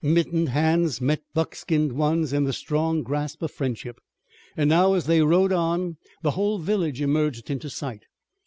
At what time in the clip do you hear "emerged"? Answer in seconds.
7.03-7.51